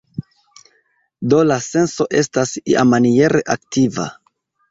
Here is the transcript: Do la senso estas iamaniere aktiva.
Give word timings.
Do 1.33 1.41
la 1.49 1.57
senso 1.65 2.07
estas 2.21 2.55
iamaniere 2.73 3.45
aktiva. 3.57 4.09